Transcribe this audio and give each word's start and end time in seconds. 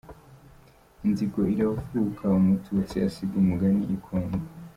Inzigo 1.05 1.41
iravuka 1.53 2.23
umututsi 2.39 2.95
asiga 3.07 3.35
umugani 3.41 3.81
i 3.95 3.97
Congo! 4.05 4.39